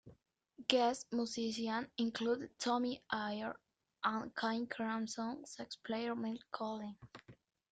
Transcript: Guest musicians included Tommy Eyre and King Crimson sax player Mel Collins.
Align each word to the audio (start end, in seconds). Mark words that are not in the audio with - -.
Guest 0.67 1.05
musicians 1.13 1.87
included 1.99 2.49
Tommy 2.57 3.03
Eyre 3.11 3.55
and 4.03 4.35
King 4.35 4.65
Crimson 4.65 5.45
sax 5.45 5.75
player 5.75 6.15
Mel 6.15 6.39
Collins. 6.51 6.97